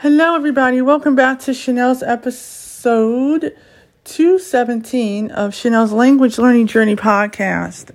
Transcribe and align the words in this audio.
Hello, 0.00 0.34
everybody. 0.34 0.82
Welcome 0.82 1.16
back 1.16 1.38
to 1.40 1.52
Chenelle's 1.52 2.02
episode 2.02 3.56
217 4.04 5.30
of 5.30 5.52
Chenelle's 5.52 5.90
Language 5.90 6.36
Learning 6.36 6.66
Journey 6.66 6.94
podcast 6.94 7.92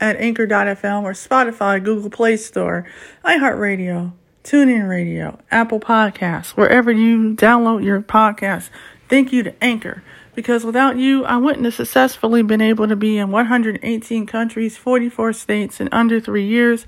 at 0.00 0.14
Anchor.fm 0.18 1.02
or 1.02 1.10
Spotify, 1.10 1.82
Google 1.82 2.08
Play 2.08 2.36
Store, 2.36 2.86
iHeartRadio, 3.24 4.12
TuneIn 4.44 4.88
Radio, 4.88 5.40
Apple 5.50 5.80
Podcasts, 5.80 6.50
wherever 6.50 6.92
you 6.92 7.34
download 7.34 7.82
your 7.84 8.00
podcast. 8.00 8.70
Thank 9.08 9.32
you 9.32 9.42
to 9.42 9.52
Anchor 9.60 10.04
because 10.36 10.64
without 10.64 10.98
you, 10.98 11.24
I 11.24 11.36
wouldn't 11.36 11.64
have 11.64 11.74
successfully 11.74 12.42
been 12.42 12.60
able 12.60 12.86
to 12.86 12.94
be 12.94 13.18
in 13.18 13.32
118 13.32 14.24
countries, 14.24 14.76
44 14.76 15.32
states 15.32 15.80
in 15.80 15.88
under 15.90 16.20
three 16.20 16.46
years. 16.46 16.86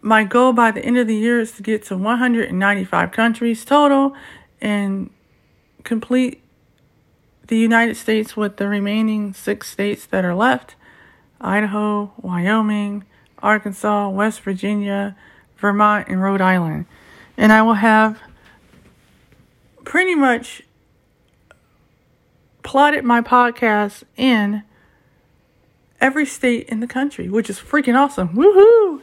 My 0.00 0.24
goal 0.24 0.52
by 0.52 0.70
the 0.70 0.84
end 0.84 0.96
of 0.98 1.06
the 1.06 1.16
year 1.16 1.40
is 1.40 1.52
to 1.52 1.62
get 1.62 1.84
to 1.86 1.96
195 1.96 3.10
countries 3.12 3.64
total 3.64 4.14
and 4.60 5.10
complete 5.84 6.42
the 7.46 7.58
United 7.58 7.96
States 7.96 8.36
with 8.36 8.58
the 8.58 8.68
remaining 8.68 9.32
six 9.32 9.70
states 9.70 10.06
that 10.06 10.24
are 10.24 10.34
left 10.34 10.76
Idaho, 11.40 12.12
Wyoming, 12.18 13.04
Arkansas, 13.40 14.08
West 14.08 14.40
Virginia, 14.40 15.16
Vermont, 15.56 16.08
and 16.08 16.20
Rhode 16.20 16.40
Island. 16.40 16.86
And 17.36 17.52
I 17.52 17.62
will 17.62 17.74
have 17.74 18.20
pretty 19.84 20.14
much 20.14 20.62
plotted 22.62 23.04
my 23.04 23.20
podcast 23.20 24.02
in 24.16 24.62
every 26.00 26.26
state 26.26 26.68
in 26.68 26.80
the 26.80 26.86
country, 26.86 27.28
which 27.28 27.48
is 27.48 27.58
freaking 27.58 27.96
awesome. 27.96 28.30
Woohoo! 28.30 29.02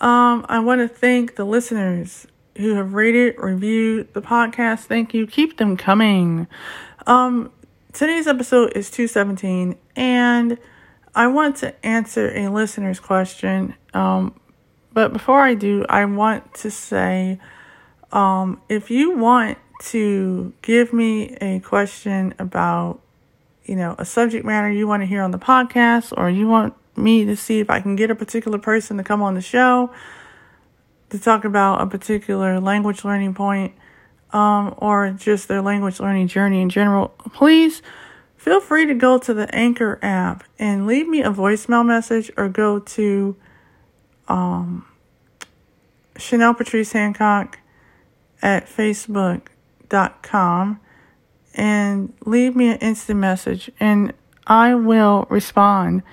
Um, 0.00 0.46
I 0.48 0.60
want 0.60 0.80
to 0.80 0.88
thank 0.88 1.36
the 1.36 1.44
listeners 1.44 2.26
who 2.56 2.74
have 2.74 2.94
rated, 2.94 3.36
reviewed 3.38 4.12
the 4.14 4.22
podcast. 4.22 4.80
Thank 4.80 5.12
you. 5.12 5.26
Keep 5.26 5.58
them 5.58 5.76
coming. 5.76 6.46
Um, 7.06 7.52
today's 7.92 8.26
episode 8.26 8.72
is 8.74 8.90
217, 8.90 9.76
and 9.96 10.58
I 11.14 11.26
want 11.26 11.56
to 11.56 11.86
answer 11.86 12.34
a 12.34 12.48
listener's 12.48 12.98
question. 12.98 13.74
Um, 13.92 14.34
but 14.92 15.12
before 15.12 15.40
I 15.40 15.54
do, 15.54 15.84
I 15.88 16.06
want 16.06 16.54
to 16.54 16.70
say 16.70 17.38
um, 18.12 18.60
if 18.68 18.90
you 18.90 19.16
want 19.16 19.58
to 19.82 20.52
give 20.62 20.92
me 20.92 21.36
a 21.40 21.60
question 21.60 22.34
about, 22.38 23.00
you 23.64 23.76
know, 23.76 23.94
a 23.98 24.04
subject 24.04 24.44
matter 24.44 24.70
you 24.70 24.86
want 24.86 25.02
to 25.02 25.06
hear 25.06 25.22
on 25.22 25.30
the 25.30 25.38
podcast, 25.38 26.12
or 26.16 26.30
you 26.30 26.48
want 26.48 26.74
me 26.96 27.24
to 27.24 27.36
see 27.36 27.60
if 27.60 27.70
I 27.70 27.80
can 27.80 27.96
get 27.96 28.10
a 28.10 28.14
particular 28.14 28.58
person 28.58 28.96
to 28.96 29.04
come 29.04 29.22
on 29.22 29.34
the 29.34 29.40
show 29.40 29.90
to 31.10 31.18
talk 31.18 31.44
about 31.44 31.80
a 31.80 31.86
particular 31.86 32.60
language 32.60 33.04
learning 33.04 33.34
point, 33.34 33.74
um, 34.32 34.74
or 34.78 35.10
just 35.10 35.48
their 35.48 35.60
language 35.60 36.00
learning 36.00 36.28
journey 36.28 36.62
in 36.62 36.70
general, 36.70 37.08
please 37.32 37.82
feel 38.36 38.60
free 38.60 38.86
to 38.86 38.94
go 38.94 39.18
to 39.18 39.34
the 39.34 39.52
Anchor 39.54 39.98
app 40.02 40.44
and 40.58 40.86
leave 40.86 41.06
me 41.08 41.22
a 41.22 41.30
voicemail 41.30 41.84
message 41.84 42.30
or 42.36 42.48
go 42.48 42.78
to 42.78 43.36
um, 44.28 44.86
Chenelle 46.14 46.56
Patrice 46.56 46.92
Hancock 46.92 47.58
at 48.40 48.66
facebook.com 48.66 50.80
and 51.54 52.14
leave 52.24 52.54
me 52.54 52.70
an 52.70 52.78
instant 52.78 53.18
message 53.18 53.68
and 53.80 54.12
I 54.46 54.74
will 54.74 55.26
respond. 55.28 56.04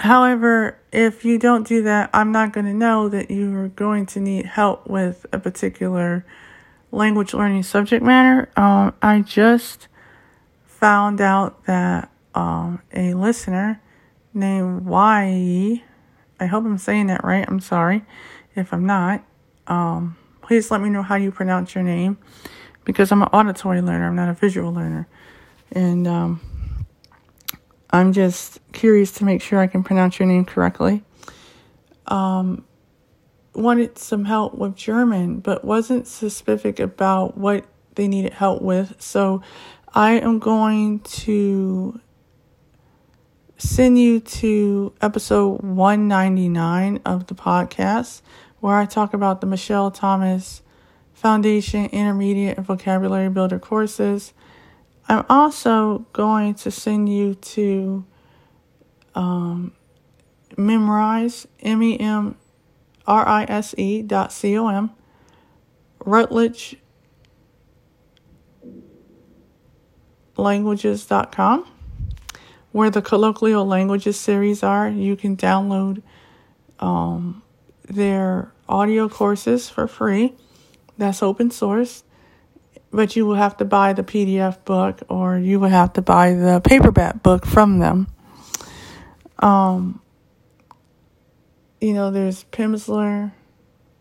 However, 0.00 0.78
if 0.92 1.24
you 1.24 1.38
don't 1.38 1.66
do 1.66 1.82
that, 1.82 2.10
I'm 2.14 2.30
not 2.30 2.52
going 2.52 2.66
to 2.66 2.74
know 2.74 3.08
that 3.08 3.30
you're 3.30 3.68
going 3.68 4.06
to 4.06 4.20
need 4.20 4.46
help 4.46 4.86
with 4.86 5.26
a 5.32 5.38
particular 5.38 6.24
language 6.92 7.34
learning 7.34 7.64
subject 7.64 8.04
matter. 8.04 8.48
Um, 8.56 8.94
I 9.02 9.20
just 9.20 9.88
found 10.66 11.20
out 11.20 11.64
that 11.64 12.10
um, 12.34 12.80
a 12.94 13.14
listener 13.14 13.80
named 14.32 14.86
Y, 14.86 15.82
I 16.38 16.46
hope 16.46 16.64
I'm 16.64 16.78
saying 16.78 17.08
that 17.08 17.24
right. 17.24 17.44
I'm 17.48 17.60
sorry 17.60 18.04
if 18.54 18.72
I'm 18.72 18.86
not. 18.86 19.24
Um, 19.66 20.16
please 20.42 20.70
let 20.70 20.80
me 20.80 20.88
know 20.88 21.02
how 21.02 21.16
you 21.16 21.32
pronounce 21.32 21.74
your 21.74 21.82
name 21.82 22.18
because 22.84 23.10
I'm 23.10 23.22
an 23.22 23.28
auditory 23.32 23.82
learner, 23.82 24.06
I'm 24.06 24.16
not 24.16 24.28
a 24.28 24.34
visual 24.34 24.72
learner. 24.72 25.08
And 25.72 26.06
um, 26.06 26.40
I'm 27.90 28.12
just 28.12 28.60
curious 28.72 29.12
to 29.12 29.24
make 29.24 29.42
sure 29.42 29.58
I 29.58 29.66
can 29.66 29.82
pronounce 29.82 30.18
your 30.18 30.28
name 30.28 30.44
correctly. 30.44 31.02
Um, 32.06 32.64
wanted 33.54 33.98
some 33.98 34.24
help 34.24 34.54
with 34.54 34.76
German, 34.76 35.40
but 35.40 35.64
wasn't 35.64 36.06
specific 36.06 36.78
about 36.78 37.36
what 37.36 37.64
they 37.94 38.08
needed 38.08 38.34
help 38.34 38.62
with. 38.62 39.00
So 39.00 39.42
I 39.92 40.12
am 40.12 40.38
going 40.38 41.00
to 41.00 42.00
send 43.56 43.98
you 43.98 44.20
to 44.20 44.94
episode 45.00 45.62
199 45.62 47.00
of 47.04 47.26
the 47.26 47.34
podcast, 47.34 48.22
where 48.60 48.76
I 48.76 48.86
talk 48.86 49.14
about 49.14 49.40
the 49.40 49.46
Michel 49.46 49.90
Thomas 49.90 50.62
Foundation, 51.12 51.86
Intermediate, 51.86 52.56
and 52.56 52.66
Vocabulary 52.66 53.28
Builder 53.28 53.58
courses. 53.58 54.32
I'm 55.08 55.24
also 55.28 56.06
going 56.12 56.54
to 56.54 56.70
send 56.70 57.08
you 57.08 57.34
to 57.34 58.04
um, 59.14 59.72
Memrise, 60.56 61.46
M 61.60 61.82
E 61.82 61.98
M 61.98 62.36
R 63.06 63.26
I 63.26 63.44
S 63.44 63.74
E 63.78 64.02
dot 64.02 64.32
C 64.32 64.56
O 64.58 64.68
M, 64.68 64.90
Routledge 66.04 66.76
languages.com 70.36 71.66
where 72.70 72.90
the 72.90 73.02
colloquial 73.02 73.66
languages 73.66 74.20
series 74.20 74.62
are. 74.62 74.88
You 74.88 75.16
can 75.16 75.36
download 75.36 76.02
um, 76.78 77.42
their 77.88 78.52
audio 78.68 79.08
courses 79.08 79.68
for 79.68 79.88
free. 79.88 80.34
That's 80.96 81.22
open 81.22 81.50
source 81.50 82.04
but 82.90 83.14
you 83.16 83.26
will 83.26 83.34
have 83.34 83.56
to 83.58 83.64
buy 83.64 83.92
the 83.92 84.02
PDF 84.02 84.64
book 84.64 85.02
or 85.08 85.38
you 85.38 85.60
will 85.60 85.68
have 85.68 85.92
to 85.94 86.02
buy 86.02 86.32
the 86.32 86.60
paperback 86.60 87.22
book 87.22 87.46
from 87.46 87.78
them. 87.78 88.08
Um, 89.38 90.00
you 91.80 91.92
know, 91.92 92.10
there's 92.10 92.42
Pimsleur 92.44 93.32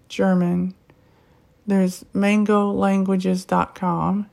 German, 0.09 0.73
there's 1.65 2.03
mangolanguages.com, 2.13 4.29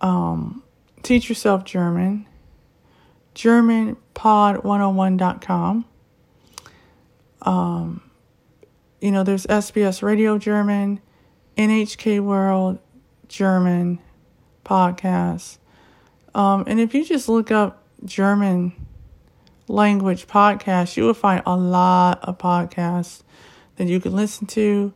um, 0.00 0.62
Teach 1.02 1.28
Yourself 1.28 1.64
German, 1.64 2.26
GermanPod101.com. 3.34 5.84
Um, 7.42 8.10
you 9.00 9.10
know, 9.10 9.22
there's 9.22 9.44
SBS 9.46 10.02
Radio 10.02 10.38
German, 10.38 11.00
NHK 11.58 12.20
World, 12.20 12.78
German 13.28 13.98
podcasts. 14.64 15.58
Um, 16.34 16.64
and 16.66 16.80
if 16.80 16.94
you 16.94 17.04
just 17.04 17.28
look 17.28 17.50
up 17.50 17.84
German 18.04 18.72
language 19.68 20.26
podcasts, 20.26 20.96
you 20.96 21.04
will 21.04 21.14
find 21.14 21.42
a 21.46 21.56
lot 21.56 22.20
of 22.22 22.38
podcasts 22.38 23.22
that 23.76 23.86
you 23.86 24.00
can 24.00 24.14
listen 24.14 24.46
to. 24.48 24.92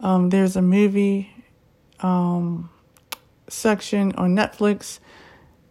Um, 0.00 0.30
there's 0.30 0.56
a 0.56 0.62
movie 0.62 1.30
um, 2.00 2.70
section 3.48 4.12
on 4.12 4.36
Netflix. 4.36 5.00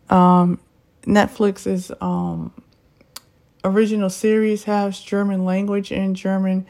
Um, 0.09 0.59
Netflix 1.03 1.67
is 1.67 1.91
um, 2.01 2.53
original 3.63 4.09
series 4.09 4.63
has 4.65 4.99
German 4.99 5.45
language 5.45 5.91
and 5.91 6.15
German 6.15 6.65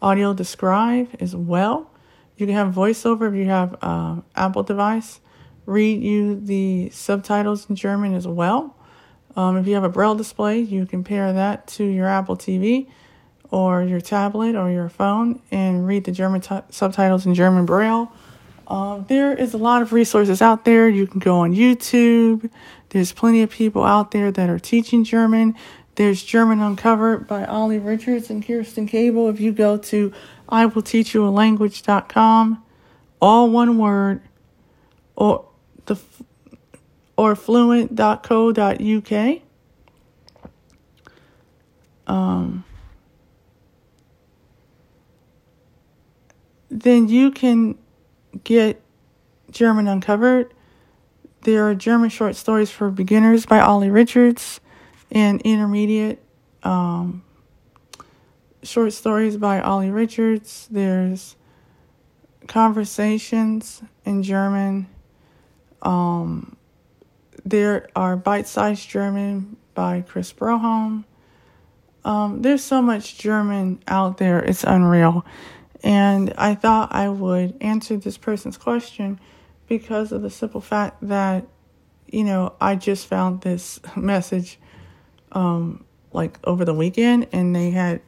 audio 0.00 0.34
describe 0.34 1.08
as 1.20 1.34
well. 1.34 1.90
You 2.36 2.46
can 2.46 2.54
have 2.54 2.74
voiceover 2.74 3.28
if 3.28 3.34
you 3.34 3.46
have 3.46 3.76
uh, 3.82 4.20
Apple 4.34 4.62
device. 4.62 5.20
Read 5.66 6.02
you 6.02 6.40
the 6.40 6.90
subtitles 6.90 7.68
in 7.70 7.76
German 7.76 8.14
as 8.14 8.26
well. 8.26 8.76
Um, 9.36 9.56
if 9.56 9.66
you 9.66 9.74
have 9.74 9.84
a 9.84 9.88
braille 9.88 10.14
display, 10.14 10.60
you 10.60 10.86
can 10.86 11.04
pair 11.04 11.32
that 11.32 11.66
to 11.68 11.84
your 11.84 12.06
Apple 12.06 12.36
TV 12.36 12.88
or 13.50 13.82
your 13.82 14.00
tablet 14.00 14.56
or 14.56 14.70
your 14.70 14.88
phone 14.88 15.40
and 15.50 15.86
read 15.86 16.04
the 16.04 16.12
German 16.12 16.40
t- 16.40 16.60
subtitles 16.70 17.26
in 17.26 17.34
German 17.34 17.66
braille. 17.66 18.12
Um, 18.66 19.04
there 19.08 19.34
is 19.34 19.54
a 19.54 19.58
lot 19.58 19.82
of 19.82 19.92
resources 19.92 20.40
out 20.40 20.64
there. 20.64 20.88
You 20.88 21.06
can 21.06 21.20
go 21.20 21.40
on 21.40 21.54
YouTube. 21.54 22.50
There's 22.90 23.12
plenty 23.12 23.42
of 23.42 23.50
people 23.50 23.84
out 23.84 24.10
there 24.10 24.30
that 24.30 24.48
are 24.48 24.58
teaching 24.58 25.04
German. 25.04 25.54
There's 25.96 26.24
German 26.24 26.60
Uncovered 26.60 27.28
by 27.28 27.44
Ollie 27.44 27.78
Richards 27.78 28.28
and 28.28 28.44
Kerstin 28.44 28.88
Cable. 28.88 29.28
If 29.28 29.40
you 29.40 29.52
go 29.52 29.76
to 29.76 30.12
I 30.48 30.66
will 30.66 30.82
teach 30.82 31.14
you 31.14 31.26
a 31.26 31.30
language.com, 31.30 32.62
all 33.20 33.50
one 33.50 33.78
word, 33.78 34.22
or 35.16 35.46
the 35.86 35.96
or 37.16 37.36
fluent.co.uk. 37.36 39.40
Um, 42.06 42.64
then 46.68 47.08
you 47.08 47.30
can 47.30 47.78
get 48.42 48.82
German 49.50 49.86
Uncovered. 49.86 50.52
There 51.42 51.68
are 51.68 51.74
German 51.74 52.10
short 52.10 52.34
stories 52.34 52.70
for 52.70 52.90
beginners 52.90 53.46
by 53.46 53.60
Ollie 53.60 53.90
Richards 53.90 54.60
and 55.14 55.40
intermediate 55.42 56.20
um, 56.64 57.22
short 58.64 58.92
stories 58.92 59.36
by 59.36 59.60
Ollie 59.60 59.90
Richards. 59.90 60.68
There's 60.70 61.36
conversations 62.48 63.80
in 64.04 64.24
German. 64.24 64.88
Um, 65.80 66.56
there 67.44 67.88
are 67.94 68.16
bite 68.16 68.48
sized 68.48 68.88
German 68.88 69.56
by 69.74 70.02
Chris 70.02 70.32
Broholm. 70.32 71.04
Um, 72.04 72.42
there's 72.42 72.64
so 72.64 72.82
much 72.82 73.16
German 73.16 73.82
out 73.86 74.18
there, 74.18 74.40
it's 74.40 74.64
unreal. 74.64 75.24
And 75.82 76.34
I 76.36 76.54
thought 76.54 76.92
I 76.92 77.08
would 77.08 77.56
answer 77.60 77.96
this 77.96 78.18
person's 78.18 78.56
question 78.56 79.20
because 79.68 80.12
of 80.12 80.22
the 80.22 80.30
simple 80.30 80.60
fact 80.60 80.98
that, 81.02 81.46
you 82.06 82.24
know, 82.24 82.54
I 82.60 82.74
just 82.76 83.06
found 83.06 83.42
this 83.42 83.80
message 83.96 84.58
um, 85.34 85.84
like 86.12 86.38
over 86.44 86.64
the 86.64 86.74
weekend 86.74 87.26
and 87.32 87.54
they 87.54 87.70
had 87.70 88.00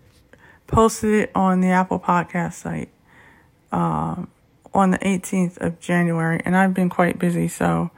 posted 0.67 1.13
it 1.13 1.31
on 1.35 1.61
the 1.61 1.69
Apple 1.69 2.01
Podcast 2.01 2.55
site 2.55 2.89
um, 3.73 4.29
on 4.73 4.91
the 4.91 4.99
18th 4.99 5.59
of 5.59 5.79
January. 5.81 6.41
And 6.45 6.57
I've 6.57 6.75
been 6.75 6.89
quite 6.89 7.19
busy, 7.19 7.49
so 7.49 7.91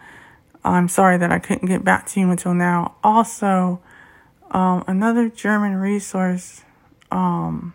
I'm 0.65 0.89
sorry 0.89 1.19
that 1.19 1.31
I 1.31 1.39
couldn't 1.39 1.69
get 1.69 1.85
back 1.85 2.07
to 2.09 2.21
you 2.21 2.31
until 2.31 2.55
now. 2.55 2.97
Also, 3.03 3.81
um, 4.51 4.85
another 4.87 5.29
German 5.29 5.77
resource, 5.77 6.63
um, 7.11 7.75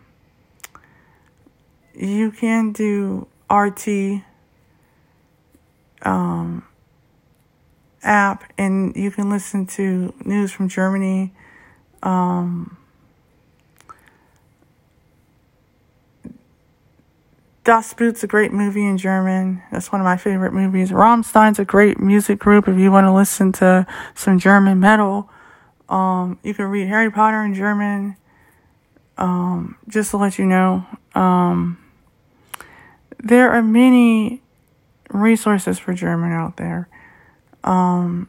you 1.96 2.32
can 2.32 2.72
do 2.72 3.28
RT 3.52 4.24
um, 6.02 6.66
app 8.02 8.52
and 8.58 8.96
you 8.96 9.12
can 9.12 9.30
listen 9.30 9.66
to 9.68 10.14
news 10.26 10.52
from 10.52 10.68
Germany. 10.68 11.34
Um, 12.04 12.78
Das 17.64 17.94
Boot's 17.94 18.24
a 18.24 18.28
great 18.28 18.52
movie 18.52 18.86
in 18.86 18.98
German. 18.98 19.64
That's 19.72 19.90
one 19.92 20.02
of 20.02 20.06
my 20.06 20.18
favorite 20.18 20.54
movies. 20.54 20.92
Rammstein's 20.92 21.60
a 21.60 21.66
great 21.66 21.98
music 21.98 22.38
group 22.38 22.68
if 22.68 22.78
you 22.78 22.92
want 22.92 23.06
to 23.06 23.14
listen 23.14 23.54
to 23.54 23.88
some 24.16 24.38
German 24.38 24.82
metal. 24.82 25.30
Um, 25.88 26.40
you 26.44 26.54
can 26.54 26.66
read 26.66 26.90
Harry 26.90 27.10
Potter 27.10 27.42
in 27.44 27.54
German. 27.54 28.18
Um, 29.18 29.78
just 29.88 30.12
to 30.12 30.18
let 30.18 30.38
you 30.38 30.46
know, 30.46 30.86
um, 31.16 31.78
there 33.18 33.52
are 33.52 33.62
many 33.62 34.42
resources 35.10 35.80
for 35.80 35.94
German 35.94 36.34
out 36.34 36.58
there. 36.58 36.90
Um, 37.64 38.28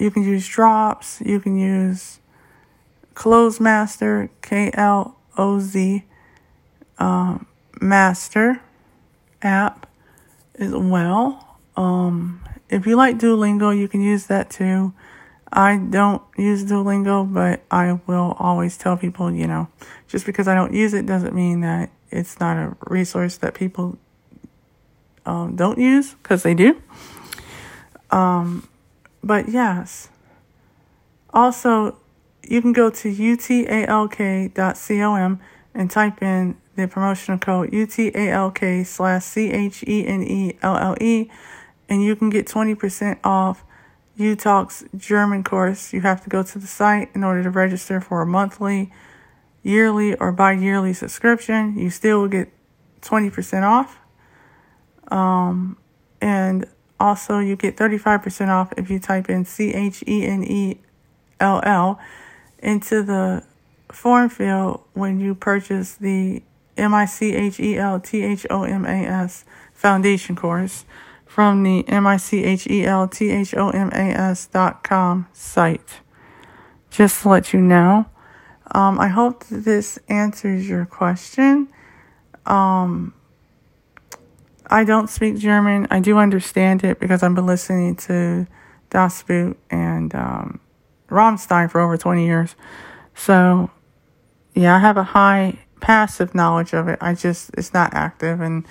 you 0.00 0.10
can 0.10 0.24
use 0.24 0.48
Drops. 0.48 1.20
You 1.20 1.38
can 1.40 1.56
use 1.58 2.18
Klozmaster, 3.14 4.30
K 4.40 4.70
L 4.74 5.16
O 5.36 5.60
Z 5.60 6.04
uh, 6.98 7.38
Master 7.80 8.60
app 9.42 9.86
as 10.58 10.72
well. 10.72 11.58
Um, 11.76 12.40
if 12.68 12.86
you 12.86 12.96
like 12.96 13.18
Duolingo, 13.18 13.76
you 13.76 13.88
can 13.88 14.00
use 14.00 14.26
that 14.26 14.50
too. 14.50 14.92
I 15.52 15.78
don't 15.78 16.22
use 16.36 16.64
Duolingo, 16.64 17.32
but 17.32 17.62
I 17.70 17.98
will 18.06 18.36
always 18.38 18.78
tell 18.78 18.96
people, 18.96 19.32
you 19.32 19.46
know, 19.46 19.68
just 20.06 20.24
because 20.24 20.46
I 20.46 20.54
don't 20.54 20.72
use 20.72 20.94
it 20.94 21.06
doesn't 21.06 21.34
mean 21.34 21.60
that 21.62 21.90
it's 22.10 22.38
not 22.38 22.56
a 22.56 22.76
resource 22.86 23.36
that 23.38 23.54
people 23.54 23.98
um, 25.26 25.56
don't 25.56 25.78
use 25.78 26.14
because 26.14 26.42
they 26.42 26.54
do. 26.54 26.80
Um, 28.10 28.68
but 29.22 29.48
yes. 29.48 30.08
Also, 31.32 31.96
you 32.42 32.60
can 32.60 32.72
go 32.72 32.90
to 32.90 33.08
utalk.com 33.08 34.50
and 35.72 35.90
type 35.90 36.20
in 36.20 36.56
the 36.76 36.88
promotional 36.88 37.38
code 37.38 37.70
UTALK 37.70 38.84
slash 38.86 39.24
C 39.24 39.50
H 39.50 39.84
E 39.86 40.06
N 40.06 40.22
E 40.22 40.56
L 40.62 40.76
L 40.76 40.96
E, 41.00 41.30
and 41.88 42.02
you 42.02 42.16
can 42.16 42.30
get 42.30 42.46
20% 42.46 43.18
off 43.22 43.64
UTalk's 44.18 44.84
German 44.96 45.44
course. 45.44 45.92
You 45.92 46.00
have 46.02 46.22
to 46.24 46.30
go 46.30 46.42
to 46.42 46.58
the 46.58 46.66
site 46.66 47.10
in 47.14 47.24
order 47.24 47.42
to 47.42 47.50
register 47.50 48.00
for 48.00 48.22
a 48.22 48.26
monthly, 48.26 48.92
yearly, 49.62 50.14
or 50.16 50.32
bi 50.32 50.52
yearly 50.52 50.92
subscription. 50.92 51.78
You 51.78 51.90
still 51.90 52.20
will 52.20 52.28
get 52.28 52.50
20% 53.02 53.62
off. 53.62 53.98
Um, 55.10 55.76
and 56.20 56.66
also, 57.00 57.38
you 57.38 57.56
get 57.56 57.78
35% 57.78 58.48
off 58.48 58.74
if 58.76 58.90
you 58.90 59.00
type 59.00 59.30
in 59.30 59.46
C 59.46 59.72
H 59.72 60.04
E 60.06 60.26
N 60.26 60.44
E 60.44 60.78
L 61.40 61.62
L 61.64 61.98
into 62.58 63.02
the 63.02 63.42
form 63.90 64.28
field 64.28 64.82
when 64.92 65.18
you 65.18 65.34
purchase 65.34 65.94
the 65.94 66.42
M 66.76 66.92
I 66.92 67.06
C 67.06 67.34
H 67.34 67.58
E 67.58 67.78
L 67.78 67.98
T 67.98 68.22
H 68.22 68.46
O 68.50 68.64
M 68.64 68.84
A 68.84 69.06
S 69.06 69.46
foundation 69.72 70.36
course 70.36 70.84
from 71.24 71.62
the 71.62 71.88
M 71.88 72.06
I 72.06 72.18
C 72.18 72.44
H 72.44 72.66
E 72.66 72.84
L 72.84 73.08
T 73.08 73.30
H 73.30 73.54
O 73.54 73.70
M 73.70 73.88
A 73.94 74.10
S 74.12 74.46
dot 74.46 74.84
com 74.84 75.26
site. 75.32 76.00
Just 76.90 77.22
to 77.22 77.30
let 77.30 77.54
you 77.54 77.62
know. 77.62 78.04
Um, 78.72 79.00
I 79.00 79.08
hope 79.08 79.44
this 79.46 79.98
answers 80.08 80.68
your 80.68 80.84
question. 80.84 81.68
Um, 82.44 83.14
I 84.70 84.84
don't 84.84 85.10
speak 85.10 85.36
German. 85.36 85.88
I 85.90 85.98
do 85.98 86.16
understand 86.16 86.84
it 86.84 87.00
because 87.00 87.24
I've 87.24 87.34
been 87.34 87.46
listening 87.46 87.96
to 88.06 88.46
Das 88.88 89.20
Boot 89.24 89.58
and 89.68 90.14
um, 90.14 90.60
Rammstein 91.08 91.68
for 91.68 91.80
over 91.80 91.96
20 91.96 92.24
years. 92.24 92.54
So, 93.16 93.68
yeah, 94.54 94.76
I 94.76 94.78
have 94.78 94.96
a 94.96 95.02
high 95.02 95.58
passive 95.80 96.36
knowledge 96.36 96.72
of 96.72 96.86
it. 96.86 96.98
I 97.00 97.14
just, 97.14 97.50
it's 97.58 97.74
not 97.74 97.94
active. 97.94 98.40
And 98.40 98.64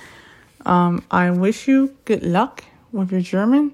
um, 0.65 1.03
I 1.11 1.31
wish 1.31 1.67
you 1.67 1.97
good 2.05 2.23
luck 2.23 2.63
with 2.93 3.11
your 3.11 3.21
German. 3.21 3.73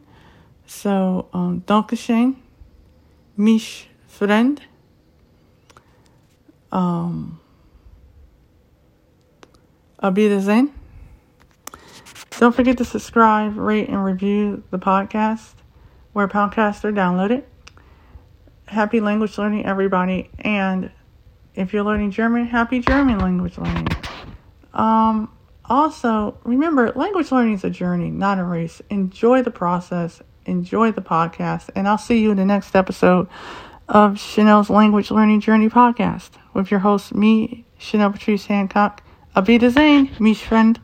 So, 0.65 1.27
um, 1.31 1.61
Dankeschön, 1.67 2.37
mich 3.37 3.87
friend. 4.07 4.59
Um, 6.71 7.39
Auf 9.97 10.15
Wiedersehen. 10.15 10.71
Don't 12.37 12.53
forget 12.53 12.77
to 12.79 12.85
subscribe, 12.85 13.55
rate, 13.57 13.87
and 13.87 14.03
review 14.03 14.63
the 14.69 14.77
podcast 14.77 15.53
where 16.11 16.27
podcasts 16.27 16.83
are 16.83 16.91
downloaded. 16.91 17.43
Happy 18.67 18.99
language 18.99 19.37
learning, 19.37 19.65
everybody. 19.65 20.29
And 20.39 20.91
if 21.55 21.73
you're 21.73 21.83
learning 21.83 22.11
German, 22.11 22.45
happy 22.45 22.79
German 22.79 23.19
language 23.19 23.57
learning. 23.57 23.87
Um, 24.73 25.31
also, 25.63 26.37
remember, 26.43 26.91
language 26.91 27.31
learning 27.31 27.53
is 27.53 27.63
a 27.63 27.69
journey, 27.69 28.11
not 28.11 28.37
a 28.37 28.43
race. 28.43 28.81
Enjoy 28.89 29.41
the 29.41 29.51
process, 29.51 30.21
enjoy 30.45 30.91
the 30.91 31.01
podcast, 31.01 31.69
and 31.73 31.87
I'll 31.87 31.97
see 31.97 32.19
you 32.19 32.31
in 32.31 32.37
the 32.37 32.45
next 32.45 32.75
episode 32.75 33.29
of 33.87 34.13
Chenelle's 34.13 34.69
Language 34.69 35.09
Learning 35.09 35.39
Journey 35.39 35.69
podcast 35.69 36.31
with 36.53 36.69
your 36.69 36.81
host, 36.81 37.15
me, 37.15 37.65
Chenelle 37.79 38.11
Patrice 38.11 38.45
Hancock. 38.47 39.01
Auf 39.35 39.47
Wiedersehen, 39.47 40.09
mich 40.19 40.45
friend. 40.45 40.79